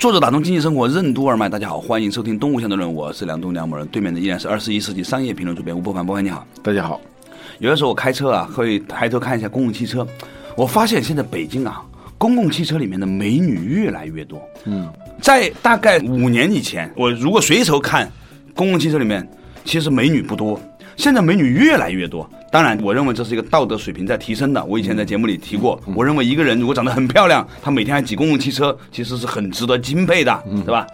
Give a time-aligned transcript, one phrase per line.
[0.00, 6.98] 作者打通经济生活任督二脉，大家好，欢迎收听《东吴相对论》，我是梁东梁某人，对面的依然是二十一世纪商业评论主编吴伯凡，伯凡你好，大家好。
[7.58, 10.06] 有的时候我开车啊，会抬头看一下公共汽车，
[10.56, 11.84] 我发现现在北京啊，
[12.16, 14.40] 公共汽车里面的美女越来越多。
[14.64, 14.90] 嗯，
[15.20, 18.10] 在大概五年以前，我如果随手看
[18.54, 19.28] 公共汽车里面，
[19.66, 20.58] 其实美女不多。
[21.00, 24.62] 现在美女越来越多，当然，我认为这是一个道德水平在提升的。
[24.66, 30.86] 我以前在节目里提过，我认为一个人如果长得很漂亮，她每天还挤公共汽车，其实是很值得钦佩的，对吧？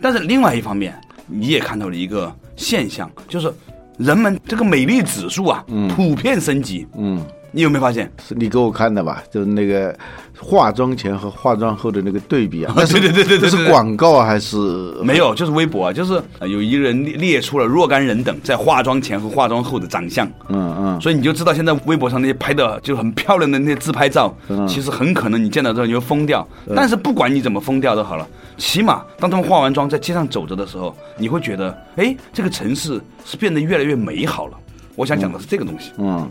[0.00, 0.92] 但是另外一方面，
[1.28, 3.54] 你也看到了一个现象，就是
[3.98, 6.84] 人们这个美丽指数啊，普遍升级。
[6.98, 7.24] 嗯。
[7.52, 8.10] 你有没有发现？
[8.26, 9.22] 是你给我看的吧？
[9.30, 9.94] 就是那个
[10.38, 12.74] 化妆前和化妆后的那个对比啊。
[12.74, 13.50] 对对对对对。
[13.50, 14.56] 是广告还是？
[15.02, 20.26] 没有，就是微博啊，就是有一个人列列出了若干人等在化妆前和化妆后的长相。
[20.48, 21.00] 嗯嗯。
[21.00, 24.34] 所以你就知道现在微博上那些拍的就很漂亮的那些自拍照，
[24.66, 26.46] 其实很可能你见到之后你会疯掉。
[26.74, 34.56] 但是不管你怎么疯掉都好了，起码当他们化完妆在街上走着的时候，你会觉得，哎，这个城市是变得越来越美好了。
[34.94, 35.92] 我想讲的是这个东西。
[35.98, 36.28] 嗯。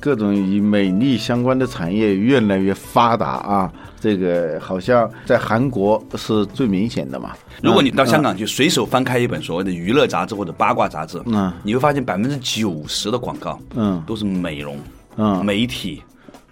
[0.00, 3.72] 各种与美丽相关的产业越来越发达啊！
[4.00, 7.32] 这个好像在韩国是最明显的嘛。
[7.60, 14.78] 如果你到香港去，随手翻开一本所谓的娱乐杂志或者八卦杂志，嗯，你会发现百分之九十的广告，嗯，都是美容、
[15.16, 16.00] 嗯，媒体、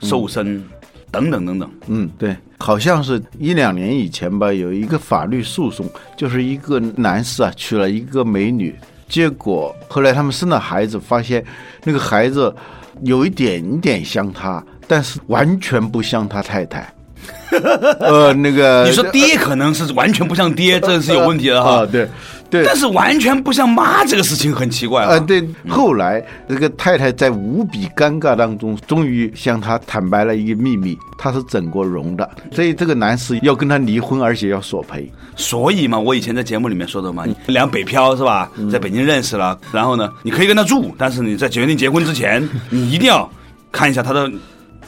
[0.01, 0.61] 瘦身
[1.13, 1.71] 等等等等。
[1.87, 8.75] 嗯，对，好像是一两年以前吧，有一个法律诉讼，就是一个男士啊娶了一个美女，
[9.09, 11.45] 结果后来他们生了孩子，发现
[11.85, 12.53] 那个孩子。
[13.03, 16.93] 有一点点像他，但是完全不像他太太。
[18.01, 21.87] 呃，那个你说爹可能是完全不像爹， 这是有问题的哈。
[21.87, 22.09] 对，
[22.51, 22.65] 对。
[22.65, 25.19] 但是完全不像妈，这个事情很奇怪啊。
[25.21, 35.11] 对，后来这个太太在无比尴尬当中，终于向他坦白了一个秘密：她是整过容的，所以这个男士要跟他离婚，而且要索赔。
[35.37, 38.51] 所以嘛，我以前在节目里面说的嘛，两北漂是吧？
[38.71, 43.31] 在北京认识了，然后呢，你可以跟他住，但是你在决定结婚之前， 你一定要
[43.71, 44.31] 看一下他的。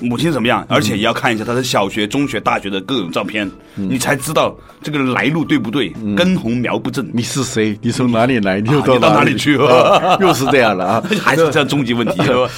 [0.01, 0.65] 母亲怎么样？
[0.69, 7.09] 而且也要看一下他的小学、中学、大学的各种照片，你才知道这个来路对不对，根红苗不正。
[7.13, 7.79] 你是谁？
[7.83, 8.61] 你从哪里来？
[8.61, 9.55] 你又到哪里去？
[10.21, 11.03] 又是这样的啊！
[11.21, 12.49] 还是这样终极问题， 是吧？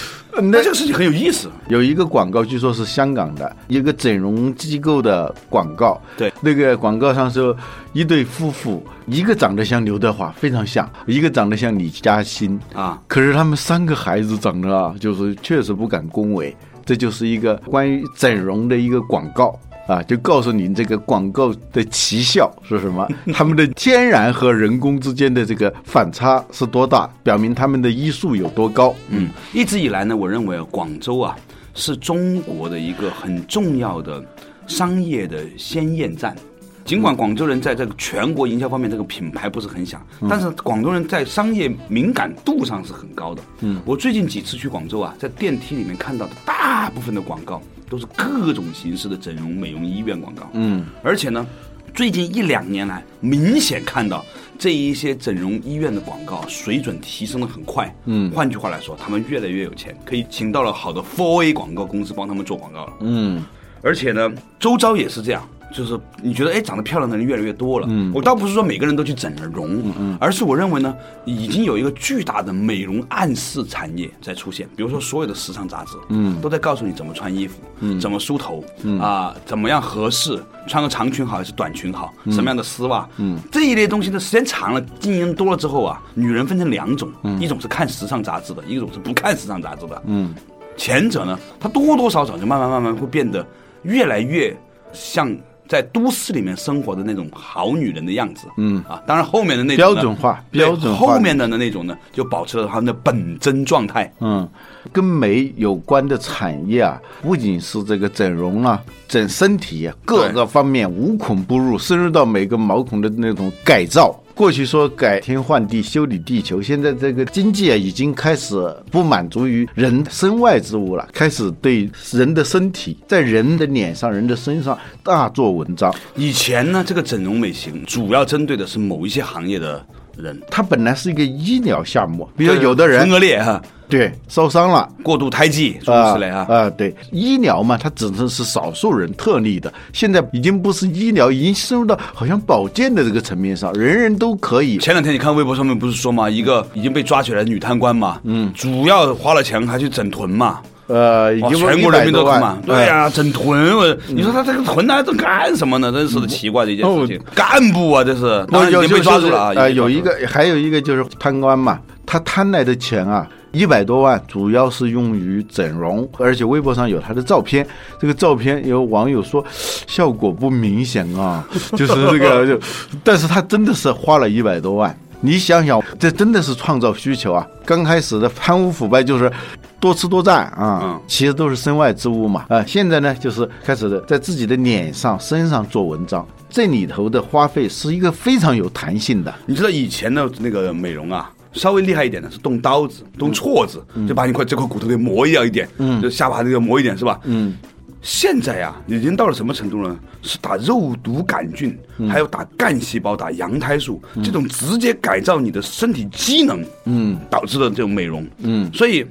[0.43, 1.51] 那这个事情很有意思。
[1.69, 6.01] 有一个广告，据说是香港的一个整容机构的广告。
[6.17, 7.55] 对，那个广告上说
[7.93, 12.97] 一对夫妇，一个长得像刘德华，非常像；一个长得像李嘉欣啊。
[13.09, 16.57] 可是他们三个孩子长得啊，就是确实不敢恭维。
[16.85, 28.95] 这就是一个关于整容的一个广告啊，就告诉你这个广告的奇效是什么， 他们的天然和人工之间的这个反差是多大，表明他们的医术有多高。
[29.09, 31.37] 嗯，一直以来呢，我认为广州啊
[31.75, 34.25] 是中国的一个很重要的
[34.67, 36.37] 商业的先验站。
[36.85, 43.43] 尽管广州人在这个全国营销方面这个品牌不是很响，但是广州人在商业敏感度上是很高的。
[43.61, 50.49] 嗯，我最近几次去广州啊，在电梯里面看到的大部分的广告都是各种形式的整容美容医院广告。
[50.55, 51.47] 嗯，而且呢，
[51.95, 54.25] 最近一两年来，明显看到
[54.59, 57.95] 这一些整容医院的广告水准提升的很快。
[58.07, 62.93] 嗯，换句话来说，他们越来越有钱，可以请到了好的 Four A 广告公司帮他们做广告了。
[63.01, 63.45] 嗯，
[63.83, 65.47] 而且呢，周遭也是这样。
[65.73, 67.87] 就是你觉得哎，长得漂亮的人越来越多了。
[67.91, 70.95] 嗯，我倒不是说每个人都去整了容，嗯，而是我认为呢，
[71.25, 74.69] 已经有一个巨大的美容暗示产业在出现。
[74.77, 78.99] 比如说，所有的时尚杂志，嗯，都在告诉你怎么穿衣服，嗯，怎么梳头，嗯。
[79.01, 87.11] 啊，怎么样合适，穿个长裙好还是短裙好，什么样的丝袜，嗯，这一类东西的时间长了，经营多了之后啊，女人分成两种，
[87.41, 90.03] 一种是看时尚杂志的，一种是不看时尚杂志的。
[90.07, 90.35] 嗯，
[90.77, 93.47] 前者呢，它多多少少就慢慢慢慢会变得
[93.83, 94.57] 越来越
[94.93, 95.35] 像。
[95.71, 104.13] 在都市里面生活的那种好女人的样子，嗯啊，当然后面的那种标准化，标准化后面的那种呢，就保持了他们的本真状态。
[104.19, 104.49] 嗯，
[104.93, 114.20] 跟美有关的产业啊，不仅是这个整容啊，整身体各个方面无孔不入，深入到每个毛孔的那种改造。
[114.35, 118.57] 过去说改天换地、修理地球，现在这个经济啊，已经开始
[118.91, 125.95] 不满足于人身外之物了，开始对人的身体，在人的脸上、人的身上大做文章。
[126.17, 129.85] 以前呢，这个整容美型主要针对的是某一些行业的
[130.21, 133.61] 人，它本来是一个医疗项目，比如有的人唇腭裂哈。
[133.89, 144.79] 对，受伤了，过度胎记，诸如此类啊啊，对，医疗嘛，它只能是少数人特例的，现在已经不是医疗，已经深入到好像保健的这个层面上，人人都可以。
[144.79, 155.93] 前两天你看微博上面不是说嘛，一个已经被抓起来的女贪官嘛，嗯，主要花了钱还去整臀嘛，呃，全国人民都看嘛，对呀，整臀，我你说他这个臀还在干什么呢？
[155.93, 163.27] 真是的奇怪的一件事情，干部啊，这是，那已经被抓住了啊，有一个，还有一个就是贪官嘛，他贪来的钱啊。
[163.53, 167.67] 一百多万，主要是用于整容，而且微博上有他的照片。
[168.01, 169.45] 这个照片有网友说
[169.89, 172.61] 效果不明显啊，就是这个就，
[173.03, 174.97] 但是他真的是花了一百多万。
[175.21, 177.47] 你想想，这真的是创造需求啊！
[177.65, 179.31] 刚开始的贪污腐败就是
[179.79, 182.65] 多吃多占啊，其实都是身外之物嘛啊。
[182.67, 189.35] 现在呢，就是开始的在自己的脸上、身上做文章，这里头的花费是一个非常有弹性的。
[189.47, 191.31] 你知道以前的那个美容啊？
[191.53, 197.19] 稍微厉害一点的是动刀子、动锉子，就把你块这块骨头给磨掉一点，嗯就下巴这个磨一点，是吧？
[197.25, 197.57] 嗯。
[198.03, 199.99] 现在呀，已经到了什么程度呢？
[200.23, 208.71] 是打肉毒杆菌，还有打干细胞、打羊胎素，这种直接改造你的身体机能，嗯，导致的这种美容，嗯。
[208.73, 209.05] 所以，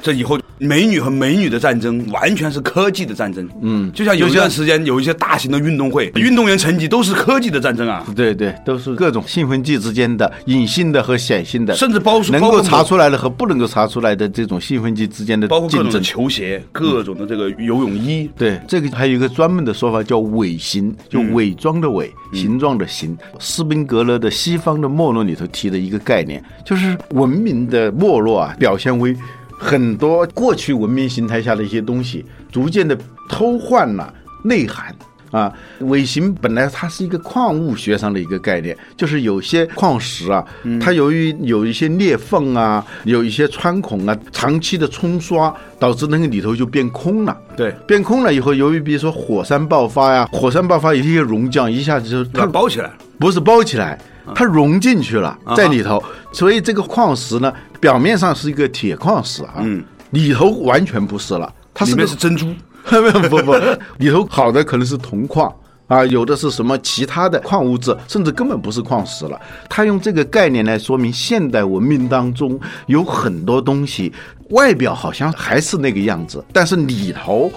[0.00, 0.38] 这以后。
[0.58, 23.14] 美女和美女的战争完全是科技的战争，嗯，就像有一段时间有一些大型的运动会，运动员成绩都是科技的战争啊，对对，都是各种兴奋剂之间的隐性的和显性的，甚至包括能够查出来的和不能够查出来的这种兴奋剂之间的包括各种球鞋、各种的这个游泳衣，对，这个还有一个专门的说法叫伪形，就伪装的伪，形状的形。
[23.38, 29.14] 斯宾格勒的《西方的没落》里头提的一个概念，就是文明的没落啊，表现为。
[29.58, 32.96] 很多过去文明形态下的一些东西，逐渐的
[33.28, 34.12] 偷换了
[34.44, 34.94] 内涵
[35.30, 35.52] 啊。
[35.80, 40.44] 尾形本来它是一个矿物学上的一个概念，就是有些矿石啊，
[40.80, 47.36] 它由于有一些裂缝啊，有一些穿孔啊，长期的冲刷，导致那个里头就变空了。
[47.56, 53.98] 对，变空了以后，由于比如说火山爆发呀，火山爆发有一些熔浆，一下子就它包起来了，不是包起来。
[54.34, 56.02] 它融进去了，在里头，
[56.32, 59.64] 所以这个矿石呢，表面上是一个铁矿石啊，
[60.10, 62.46] 里头完全不是了，它里面是珍珠，
[62.84, 63.54] 不不，
[63.98, 65.52] 里头好的可能是铜矿
[65.86, 69.40] 啊，有的是什么其他的矿物质，甚至根本不是矿石了。
[69.68, 74.12] 他用这个概念来说明现代文明当中有很多东西，
[74.50, 77.52] 外表好像还是那个样子，但是里头。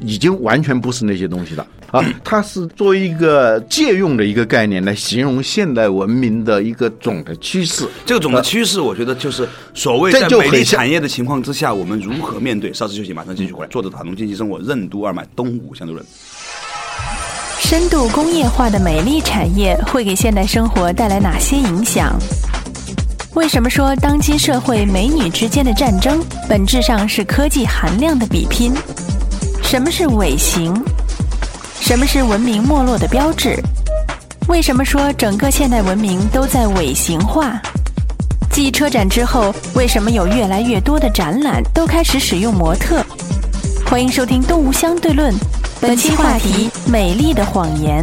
[0.00, 2.04] 已经完全不是那些东西了啊！
[2.22, 7.86] 它是作为一个借用的一个概念来形容现代文明的一个总的趋势。
[8.06, 12.72] 这个总的趋势，我觉得就是所谓在美丽产业的情况之下，我们如何面对？
[12.72, 13.68] 稍事休息，马上继续回来。
[13.70, 16.04] 作者：打通经济生活，任督二脉，东吴相对论。
[17.60, 22.16] 深度工业化的美丽产业会给现代生活带来哪些影响？
[23.34, 28.72] 为什么说当今社会美女之间的战争本质上是科技含量的比拼？
[29.70, 30.74] 什么是伪形？
[31.78, 33.54] 什么是文明没落的标志？
[34.48, 37.60] 为什么说整个现代文明都在伪形化？
[38.50, 43.04] 继车展之后，为什么有越来越多的展览都开始使用模特？
[43.84, 45.34] 欢迎收听《动物相对论》，
[45.82, 48.02] 本期话题：美丽的谎言。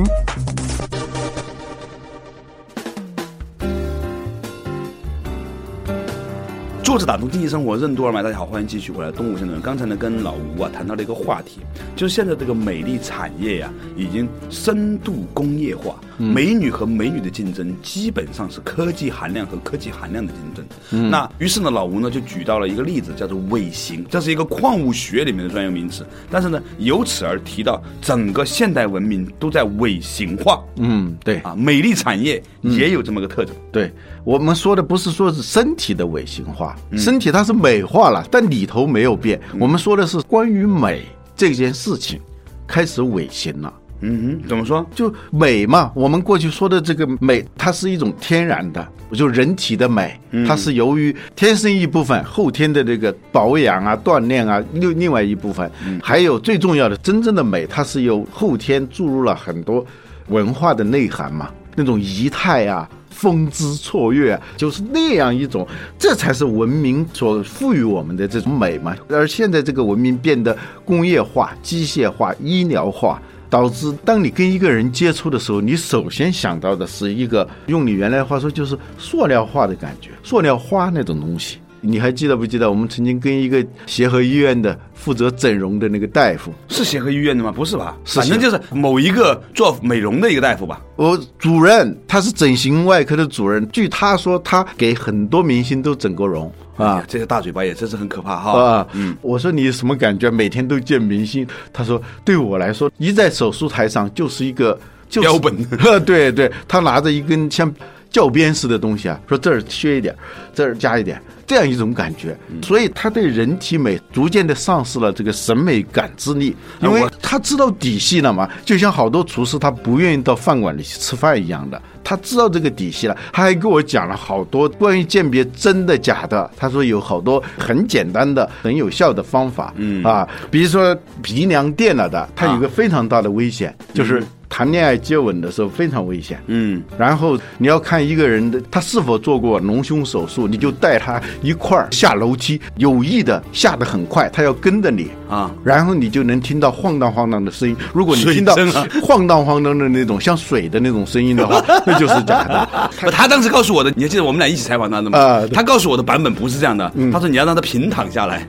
[6.95, 9.11] 作者打通经济生活任督二脉，大家好，欢迎继续回来。
[9.11, 11.59] 东吴先生，刚才呢跟老吴啊谈到了一个话题，
[11.93, 21.09] 就是现在这个美丽产业呀，已经深度工业化，美女和美女的竞争基本上是科技含量和科技含量的竞争。
[21.09, 26.05] 那于是呢，老吴呢就举到了一个例子，叫做伪形，这是一个矿物学里面的专有名词。
[26.29, 30.63] 但是呢，由此而提到整个现代文明都在伪形化。
[30.77, 33.55] 嗯，对啊，美丽产业也有这么个特征。
[33.71, 33.91] 对
[34.23, 36.75] 我们说的不是说是身体的伪形化。
[36.95, 39.39] 身体它是美化了，但里头没有变。
[39.59, 41.03] 我们说的是关于美
[41.35, 42.19] 这件事情
[42.65, 43.73] 开始伪形了。
[44.07, 44.85] 嗯哼，怎么说？
[44.93, 55.69] 就美嘛，我们过去说的这个美，它是一种天然的，就人体的美，它是由于天生一部分，后天的这个保养啊、锻炼啊，另另外一部分，
[56.03, 59.85] 还有最重要的真正的美，它是由后天注入了很多
[60.27, 62.87] 文化的内涵嘛，那种仪态啊。
[63.15, 65.65] 风姿绰约，就是那样一种，
[65.97, 68.93] 这才是文明所赋予我们的这种美嘛。
[69.07, 73.21] 而现在这个文明变得工业化、机械化、医疗化。
[73.55, 81.59] 导致当你跟一个人接触的时候，你首先想到的是一个用你原来话说就是塑料化的感觉，塑料花那种东西。
[81.79, 87.49] 你还记得不记得我们曾经跟一个协和医院的负责整容的那个大夫是协和医院的吗？
[87.49, 87.95] 不是吧？
[88.03, 90.81] 反正就是某一个做美容的一个大夫吧。
[90.97, 97.03] 我主任他是整形外科的主任，据他说，他给很多明星都整过容啊。
[97.07, 98.51] 这个大嘴巴也真是很可怕哈。
[98.61, 99.15] 啊，嗯。
[99.21, 100.29] 我说你什么感觉？
[100.29, 101.47] 每天都见明星？
[101.71, 104.77] 他说对我来说，一在手术台上就是一个
[105.09, 105.55] 标本。
[106.05, 107.73] 对对，他拿着一根像
[108.15, 110.15] 教鞭似的东西啊，说这儿削一点，
[110.53, 111.21] 这儿加一点。
[111.45, 123.15] 这样一种感觉，所以他对人体美逐渐的丧失了这个审美感知力，因为他知道底细了嘛，就像好多厨师他不愿意到饭馆里去吃饭一样的，他知道这个底细了。
[123.31, 134.23] 他还给我讲了好多关于鉴别真的假的，他说有好多很简单的、很有效的方法，嗯啊，比如说鼻梁垫了的，它有个非常大的危险，就是。
[134.49, 145.09] 谈恋爱接吻的时候非常危险，嗯，然后你要看一个人的他是否做过隆胸手术，你就带他一块儿下楼梯，有意的下得很快，他要跟着你。
[145.27, 147.75] 啊，然后你就能听到晃荡晃荡的声音。
[147.91, 148.55] 如果你听到
[149.01, 152.69] 晃荡晃荡的那种像水的那种声音的话， 那就是假的。
[153.11, 155.17] 他当时告诉我的，你还记得我们俩一起采访他的吗？
[155.17, 158.45] 啊，他告诉我的版本不是这样的，他说你要让他平躺下来，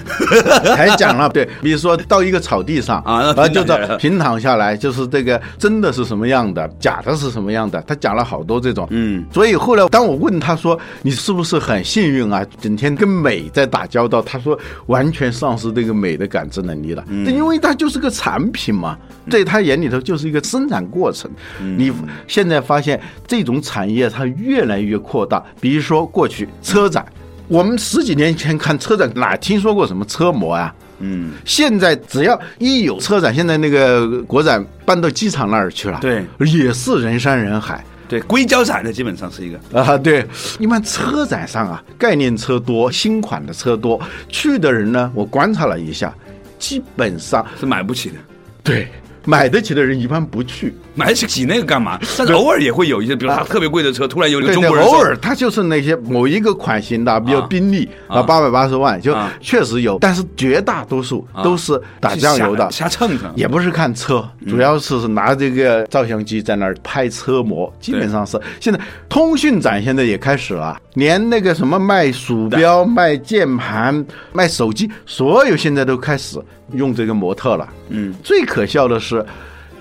[0.77, 3.65] 还讲了对，比如说到一个草地上啊，然后就
[3.97, 5.87] 平躺下来，就是这个真的。
[5.97, 6.69] 是什么样的？
[6.79, 7.81] 假的是什么样的？
[7.87, 12.45] 他讲了好多这种，嗯，所以后来当我问他说：“你是不是很幸运啊？
[12.61, 18.99] 整天跟美在打交道？”他说：“完全丧失这个美的感知能力了，因为它就是个产品嘛，
[19.31, 21.31] 在他眼里头就是一个生产过程。
[21.79, 21.91] 你
[22.29, 27.05] 现在发现这种产业它越来越扩大，比如说过去车展，
[27.49, 30.75] 我们十几年前看车展哪听说过什么车模啊？
[30.99, 37.85] 嗯，现在只要一有车展，现在那个国展搬到机场那儿去了，对，也是人山人海。
[38.09, 40.25] 对，硅胶展的基本上是一个 啊，对，
[40.59, 46.15] 一般车展上啊，概念车多，新款的车多，去的人呢，我观察了一下，
[46.59, 48.17] 基本上是买不起的。
[48.63, 48.89] 对。
[49.29, 52.01] 买得起的人一般不去，买得起那个干嘛？
[52.35, 54.85] 偶尔也会有一些，比如他特别贵的车，突然有一个中国人。
[54.85, 63.31] 偶尔他就是那些某一个款型的，比如宾利啊，八百八十万就确实有，但是绝大多数都是打酱油的，瞎蹭蹭。
[63.37, 68.41] 也不是看车，主要是拿这个照相机在那儿拍车模，基本上是。
[68.59, 76.43] 现在通讯展现在也开始了，连那个什么卖鼠标、卖键盘、卖手机，所有现在都开始。
[76.73, 79.25] 用这个模特了，嗯，最可笑的是，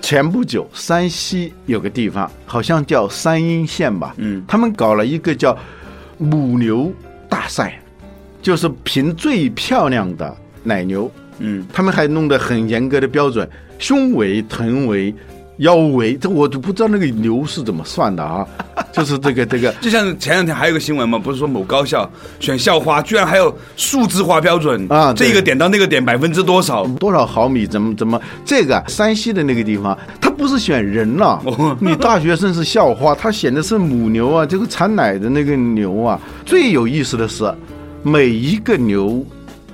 [0.06, 5.58] 前不久山西有个地方，好像叫山阴县吧，嗯，他们搞了一个叫
[6.16, 6.92] 母牛
[7.28, 7.82] 大赛，
[8.40, 10.32] 就是评最漂亮的
[10.62, 11.10] 奶牛，
[11.40, 15.12] 嗯，他们还弄得很严格的标准，胸围、臀围。
[15.58, 18.46] 腰围，这我都不知道那个牛是怎么算的啊！
[18.92, 22.08] 就是这个这个，就像前两天还有个新闻嘛，不是说某高校
[22.40, 25.12] 选校花，居然还有数字化标准啊！
[25.14, 28.20] 这个点到那个点百分之多少多少毫米，怎么怎么？
[28.44, 31.42] 这个山西的那个地方，他不是选人了，
[31.80, 36.20] 你大学生是校花，他选的是母牛啊，这个产奶的那个牛啊。
[36.44, 37.50] 最有意思的是，
[38.02, 39.24] 每一个牛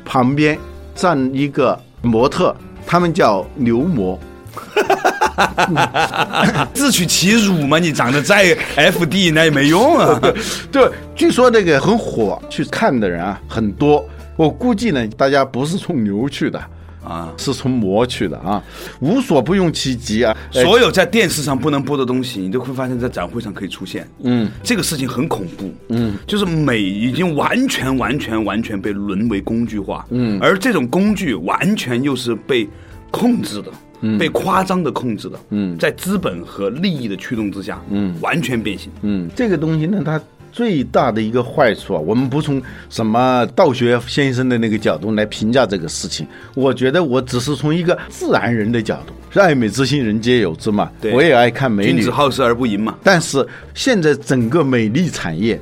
[0.05, 0.57] 旁边
[0.95, 2.55] 站一个模特，
[2.87, 4.19] 他们叫牛模。
[6.75, 7.79] 自取其辱嘛！
[7.79, 10.21] 你长得再 F D 那也没用啊。
[10.71, 14.05] 对，据说那个很火，去看的人啊很多。
[14.37, 16.59] 我估计呢，大家不是冲牛去的
[17.05, 18.62] 啊，是从魔去的啊，
[19.01, 20.35] 无所不用其极啊。
[20.51, 24.09] 所有在电视上不能播的东西，你都会发现在展会上可以出现。
[24.23, 25.71] 嗯，这个事情很恐怖。
[25.91, 30.07] 嗯，就是美已经完全完全完全被沦为工具化。
[30.11, 32.69] 嗯，而这种工具完全又是被
[33.11, 33.71] 控制的。
[34.18, 52.99] 被夸张的控制的，嗯，在资本和利益的驱动之下，嗯，完全变形，嗯，这个东西呢，它最大的一个坏处啊，我们不从什么道学先生的那个角度来评价这个事情，我觉得我只是从一个自然人的角度，爱美之心人皆有之嘛，我也爱看美女，君子好色而不淫嘛。
[53.02, 55.59] 但是现在整个美丽产业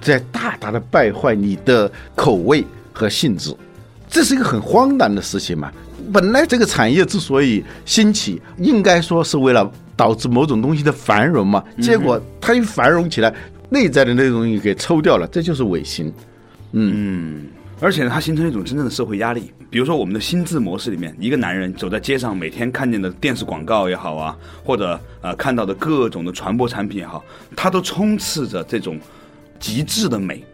[0.00, 3.54] 在大大的败坏你的口味和性质，
[4.10, 5.72] 这是一个很荒诞的事情嘛。
[6.12, 11.62] 本来这个产业之所以兴起，应该说是为了导致某种东西的繁荣嘛。
[11.80, 13.34] 结果它一繁荣起来，
[13.70, 16.12] 内在的那东西给抽掉了，这就是违心。
[16.72, 17.46] 嗯，
[17.80, 19.52] 而且呢，它形成一种真正的社会压力。
[19.70, 27.24] 比如说，我们的心智模式里面，一个男人走在街上，每天看见的电视广告也好啊，或者呃看到的各种的传播产品也好，
[27.56, 28.98] 它都充斥着这种
[29.58, 30.44] 极致的美。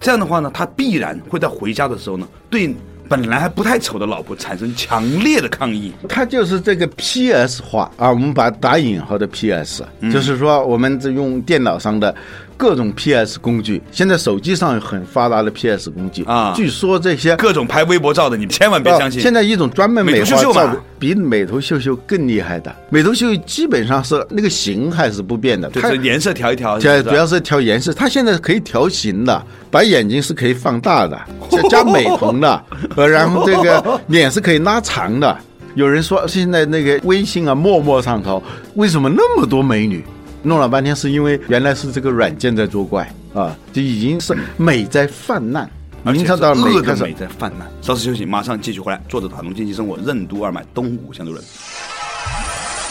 [0.00, 2.74] 这样的话呢，他必然会在回家的时候呢，对。
[3.12, 5.92] 本来还不太丑的老婆产生强烈的抗议。
[6.08, 12.14] 他就是这个 PS 化啊，我们把打引号的 PS，就是说我们这用电脑上的。
[12.56, 16.52] 各种 PS 工具，现在手机上有很发达的 PS 工具啊。
[16.54, 19.20] 据说这些各种拍微博照的，你千万别相信。
[19.20, 22.74] 现在一种专门美图秀秀比美图秀秀更厉害的。
[22.90, 27.92] 美图秀秀基本上是那个形还是不变的，它颜色调一调，主要是调颜色。
[27.92, 31.18] 它现在可以调形的，把眼睛是可以放大的，
[31.68, 32.64] 加美瞳的，
[32.96, 35.36] 呃，然后这个 脸是可以拉长的。
[35.74, 38.42] 有人说现在那个微信啊、陌陌上头
[38.74, 40.04] 为什么那么多美女？
[40.42, 45.68] 弄了半天是因为原来是这个软件在作怪啊，就已经是美在泛滥，
[46.04, 47.68] 而且到恶的美在泛滥。
[47.80, 49.00] 稍事休息，马上继续回来。
[49.08, 51.44] 坐着：打通经济生活任督二脉，东吴相对论。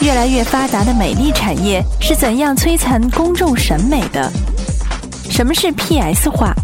[0.00, 4.32] 越来越发达的美丽产业是怎样摧残公众审美的？
[5.30, 6.54] 什么是 PS 化？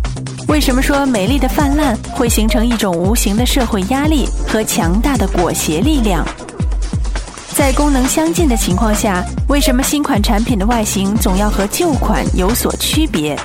[0.48, 6.26] 为什么说美丽的泛滥会形成一种无形的社会压力和强大的裹挟力量？
[7.58, 13.36] 在功能相近的情况下，为什么新款产品的外形总要和旧款有所区别？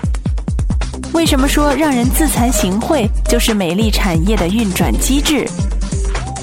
[1.14, 5.50] 为什么说让人自惭形秽就是美丽产业的运转机制？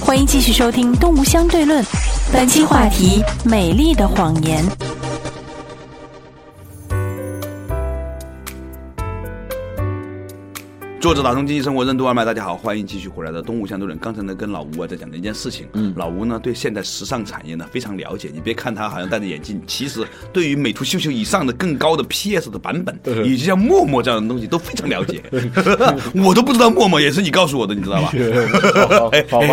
[0.00, 1.80] 欢迎继续收听《动物相对论》，
[2.32, 4.64] 本期话题：美丽的谎言。
[11.00, 13.98] 作者打通经济生活任督二脉，大家好，欢迎继续回来的东吴相对论。
[13.98, 15.66] 刚才呢，跟老吴啊在讲的一件事情。
[15.72, 18.30] 嗯，老吴呢对现在时尚产业呢非常了解。
[18.34, 25.22] 你别看他好像戴着眼镜，其实对于美图秀秀以上的更高的 PS 的版本，以及像陌陌这样的东西都非常了解。
[26.22, 28.12] 我都不知道陌陌，也是你告诉我的，你知道吧？
[29.30, 29.46] 好吧，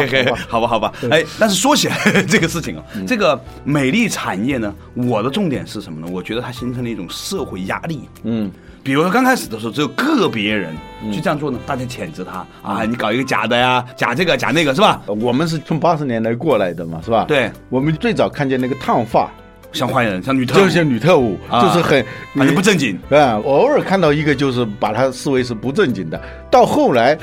[0.50, 0.94] 好吧，好吧。
[1.10, 6.08] 哎，但是说起来 这个事情啊，这个美丽产业呢，我的重点是什么呢？
[6.12, 8.02] 我觉得它形成了一种社会压力。
[8.24, 8.52] 嗯。
[8.88, 10.74] 比如说刚开始的时候，只有个别人
[11.12, 15.02] 去这样做呢，大家谴责他啊，你搞一个假的呀，假这个假那个是吧？
[15.08, 17.26] 我们是从八十年代过来的嘛，是吧？
[17.28, 19.30] 对，我们最早看见那个烫发，
[19.74, 23.38] 像坏人，像女特，就像女特务，就是很很不正经啊。
[23.44, 26.18] 偶尔看到一个，就是把他视为是不正经的。
[26.50, 27.18] 到后来，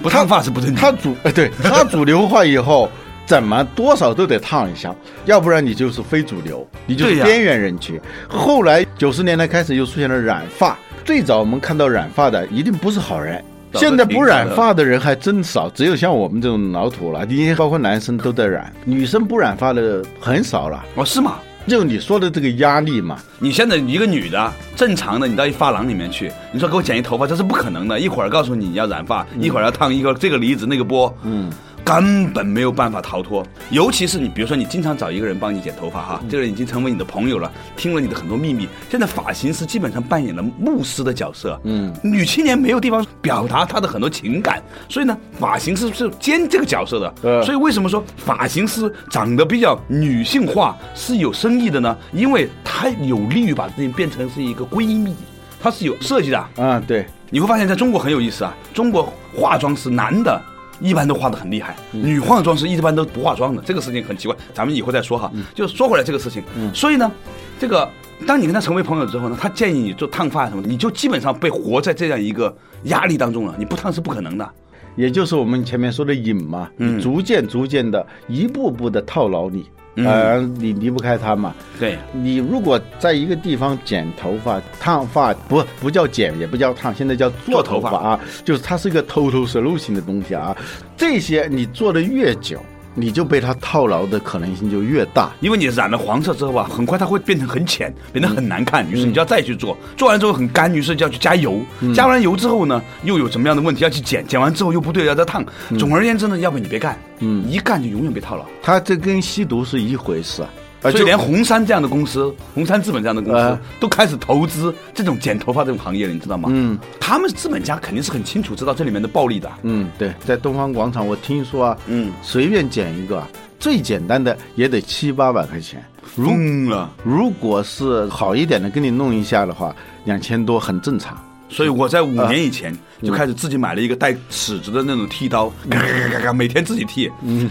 [0.00, 0.76] 不烫发是不正经。
[0.76, 2.88] 他主哎， 对他主流化以后，
[3.26, 8.00] 怎么多少都得烫一下，要不然你就是非主流，你就是边缘人群。
[8.28, 10.78] 后来九十年代开始又出现了染发。
[11.04, 13.42] 最早我们看到染发的一定不是好人，
[13.74, 17.24] 现在不染发的人还真少，只有像我们这种老土了。
[17.24, 20.84] 你包括男生都在染，女生不染发的很少了。
[20.94, 21.36] 哦，是吗？
[21.66, 23.18] 就你说的这个压力嘛。
[23.38, 27.98] 你现在一个女的，正常的，你到一发廊里面去，你说给我剪一头发，这是不可能的。
[28.00, 31.50] 一会儿告诉你要染发，一会儿要烫一个这个离子那个波，嗯。
[31.84, 38.68] 根本没有办法逃脱，尤其是你，比如说你经常找一个人帮你剪头发哈，这个人已经成为你的朋友了，听了你的很多秘密。
[38.88, 47.42] 现在发型师基本上扮演了牧师的角色，嗯，女青年没有地方表达她的很多情感，所以呢，发型师是兼这个角色的。
[47.42, 51.96] 所以为什么说发型师长得比较女性化是有生意的呢？
[52.12, 55.14] 因为他有利于把自己变成是一个闺蜜，
[55.60, 56.38] 它是有设计的。
[56.56, 60.40] 啊，对，你会发现在中国很有意思啊，中国化妆师男的。
[60.80, 65.30] 一般都化的很厉害，女化妆师一般都不化妆的，这个事情很奇怪，咱们以后再说哈。
[65.54, 66.42] 就说回来这个事情，
[66.74, 67.10] 所以呢，
[67.58, 67.88] 这个
[68.26, 74.50] 当你跟他成为朋友之后呢，他建议你做烫发什么，你就基本上被活在这样一个压力当中了，你不烫是不可能的。
[74.96, 76.68] 也就是我们前面说的瘾嘛，
[77.00, 79.66] 逐渐逐渐的，一步步的套牢你。
[79.96, 81.54] 呃，你离不开它嘛？
[81.78, 90.56] 对，你如果在一个地方剪头发、烫发，不不叫剪，也不叫烫，现在叫做头发啊，就是它是一个 total solution 的东西啊。
[90.96, 92.60] 这些你做的越久。
[92.94, 101.60] 你就被它套牢的可能性就越大，因为你染了黄色之后啊，很快它会变成很浅，变得很难看，于是你就要再去做，做完之后很干，于是就要去加油，
[101.94, 105.44] 加完油之后呢，又有什么样的问题要去剪，剪完之后又不对，要再烫。
[105.78, 108.44] 总而言之呢，要不你别干，嗯，一干就永远被套牢。
[108.62, 110.50] 它这跟吸毒是一回事啊。
[110.82, 116.48] 所以连红杉这样的公司，红杉资本这样的公司都开始投资这种剪头发这种行业了，你知道吗？
[116.52, 119.50] 嗯，他们资本家肯定是很清楚知道这里面的暴利的。
[119.62, 123.22] 嗯，对，在东方广场我听说啊，嗯，随便剪一个
[123.58, 126.90] 最简单的也得七八百块钱，疯了。
[127.02, 131.18] 如果是好一点的给你弄一下的话，两千多很正常。
[131.50, 137.50] 所以我在五年以前就开始自己买了一个带尺子的那种剃刀，嘎嘎嘎嘎，每天自己剃，嗯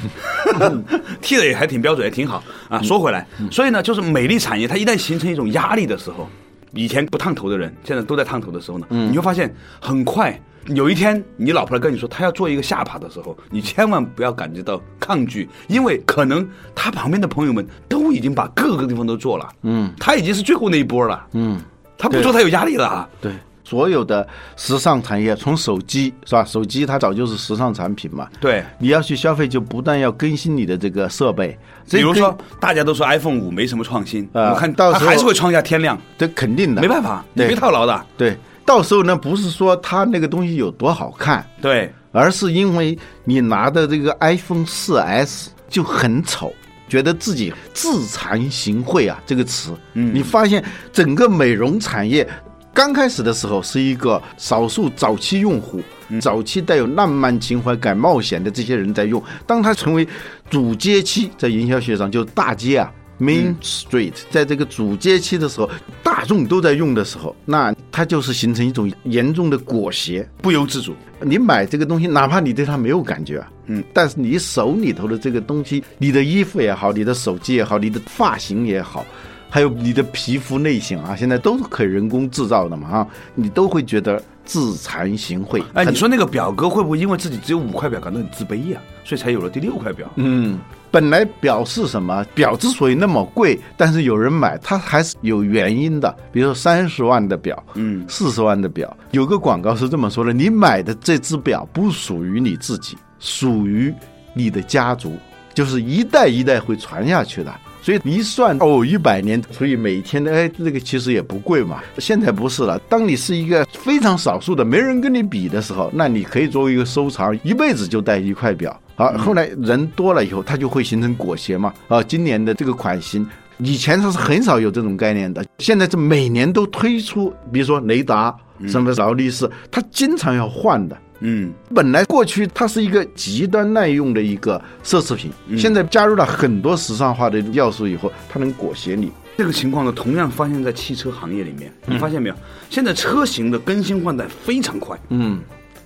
[1.21, 2.41] 剃的也还挺标准，也挺好。
[2.69, 2.81] 啊。
[2.81, 6.29] 说回来，所以呢，就是美丽产业它一旦形成一种压力的时候，
[6.71, 21.59] 以前不烫头的人现在都在烫头的时候呢，你会发现很快有一天你老婆来跟你说她要做一个下巴的时候，你千万不要感觉到抗拒，因为可能她旁边的朋友们都已经把各个地方都做了，嗯，他已经是最后那一波了，嗯，
[21.97, 23.31] 他不做他有压力了啊，对。
[23.69, 24.27] 所有的
[24.57, 26.43] 时尚产业，从手机是吧？
[26.43, 28.27] 手机它早就是时尚产品嘛。
[28.41, 31.55] 对，你要去消费，就不断要更新你的这个设备。
[31.87, 35.95] 比如说，大家都说 iPhone 五没什么创新，我看到时候还是会创下天量。
[36.17, 38.05] 这肯定的，没办法，你别套牢的。
[38.17, 46.51] 对，到时候呢，不是说它那个东西有多好看，对，而是因为你拿的这个 iPhone 四 S 就很丑。
[46.87, 49.21] 觉得自己自惭形秽啊！
[49.23, 52.27] 这个词，嗯，你发现整个美容产业
[52.73, 55.81] 刚开始的时候是一个少数早期用户，
[56.21, 59.21] 早期带有浪漫情怀、敢冒险的这些人在用。
[59.45, 60.07] 当它成为
[60.49, 62.91] 主街期，在营销学上就是大街啊。
[63.19, 65.69] Main Street，在这个主街期的时候，
[66.01, 70.95] 大众都在用的时候，那它就是形成一种严重的裹挟，不由自主。
[71.19, 79.05] 你买这个东西，哪怕你对它没有感觉啊，嗯，但是你手里头的这个东西，你的衣服也好，你的手机也好，你的发型也好，
[79.49, 85.63] 还有你的皮肤类型啊，现在都是可以人工制造的嘛，啊，你都会觉得自惭形秽。
[85.73, 88.79] 哎，你说那个表哥会不会因为自己只有五块表感到很自卑呀？
[89.03, 90.07] 所以才有了第六块表？
[90.15, 90.59] 嗯。
[90.91, 92.25] 本来表是什么？
[92.33, 96.15] 表之所以那么贵，但是有人买，它还是有原因的。
[96.31, 103.93] 比如说三十万的表，嗯，四十万的表，有个广告是这么说的：你买的这只表不属于你自己，属于
[104.33, 105.15] 你的家族，
[105.53, 107.53] 就是一代一代会传下去的。
[107.81, 111.81] 所以一算哦，一百年，所以每天的哎，这个其实也不贵嘛。
[111.97, 118.77] 现在不是了，当你是一个非常少数的，没人跟你比的时候，那你可以作为一个收藏，一辈子就戴一块表。
[118.95, 121.73] 好，后来人多了以后，它就会形成裹挟嘛。
[121.87, 123.25] 啊，今年的这个款型，
[123.59, 128.35] 以前它是很少有这种概念的，现在是每年都推出，比如说雷达，
[128.67, 130.97] 什么劳力士，它经常要换的。
[131.21, 139.11] 嗯，本来过去它是一个极端耐用的一个奢侈品，现在加入了很多时尚化的要素以后，它能裹挟你。
[139.37, 142.35] 这个情况呢，同样发现在汽车行业里面，你发现没有？
[142.69, 144.97] 现在车型的更新换代非常快。
[145.09, 145.39] 嗯。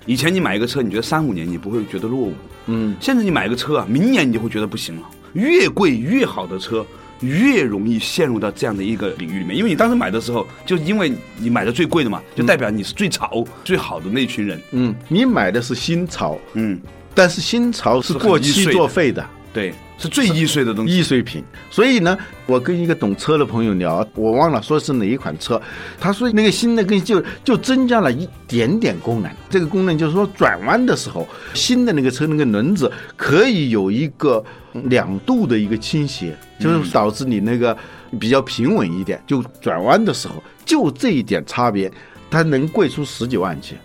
[0.05, 2.33] 以前你买一个车，你觉得三五年你不会觉得落伍，
[2.65, 5.09] 嗯，现在你买个车啊，明年你就会觉得不行了。
[5.31, 6.85] 越贵越好的车，
[7.23, 14.61] 越容易陷入到这样的一个领域里面，因为你当时买的时候，就因为你买的最贵的嘛，就代表你是最潮、最好的那群人。
[14.71, 16.79] 嗯，你买的是新潮，嗯，
[17.15, 19.73] 但是新潮是过期作废的，对。
[19.95, 21.41] 是最易碎的东西，易碎品。
[21.69, 25.61] 所以呢，我跟一个懂车的朋友聊，我忘了说是哪一款车，
[25.97, 29.31] 他说那个新的跟就就增加了一点点功能。
[29.49, 37.77] 这个功能就是说转弯的时候，新的那个车那个轮子可以有一个两度的一个倾斜，就是导致你那个
[38.19, 39.23] 比较平稳一点。
[39.25, 41.89] 就转弯的时候，就这一点差别，
[42.29, 43.77] 它能贵出十几万去。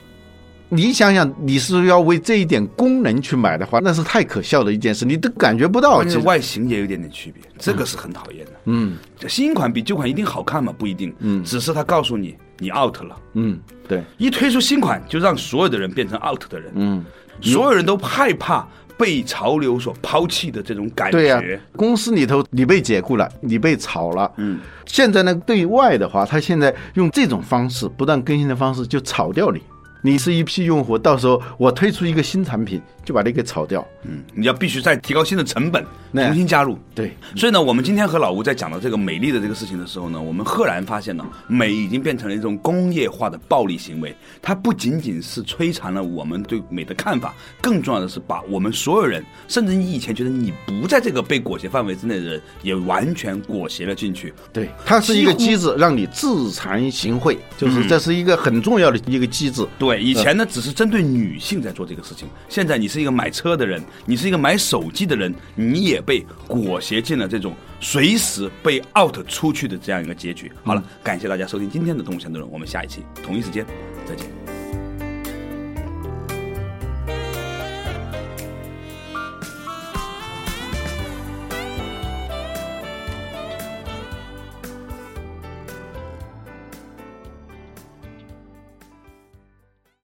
[0.70, 5.98] 你想想，你是要为这一点功能去买的话，那是太可笑的一件事，你都感觉不到。
[5.98, 8.52] 而且外形也有点点区别，这个是很讨厌的。
[8.66, 10.72] 嗯，新款比旧款一定好看吗？
[10.76, 11.14] 不一定。
[11.20, 13.16] 嗯，只是他告诉你你 out 了。
[13.32, 14.02] 嗯，对。
[14.18, 16.70] 一推出新款，就让所有的人变成 out 的人。
[16.74, 17.04] 嗯，
[17.40, 21.12] 所有人都害怕被潮流所抛弃的这种感觉。
[21.12, 21.42] 对呀，
[21.76, 24.30] 公司里头你被解雇了，你被炒了。
[24.36, 29.62] 嗯，现在呢，对外的话，他现在用这种方式，不断更新的方式，就炒掉你。
[30.00, 33.86] 你是一批用户，到时候我推出一个新产品，就把你给炒掉。
[34.04, 36.78] 嗯，你要必须再提高新的成本，重新加入。
[36.94, 44.14] 对，所以呢，我们今天和老吴在讲到这个美丽的这个事情的时候呢，我们赫然发现呢，美已经变成了一种工业化的暴力行为。
[44.40, 54.32] 它不仅仅是摧残了我们对美的看法，更重要的是把我们所有人，甚至你以前觉得你不在这个被裹挟范围之内的人，也完全裹挟了进去。
[54.52, 59.66] 对，它是一个机制，让你自惭形秽，就是这是一个很重要的一个机制。
[59.76, 59.88] 对。
[59.98, 70.50] 对，以前呢只是针对女性在做这个事情，现在你是一个买车的人，你是一个买手机的人，你也被裹挟进了这种随时被 out 出去的这样一个结局。
[70.62, 73.66] 好了，感谢大家收听今天的动向内容，我们下一期同一时间
[74.06, 74.47] 再见。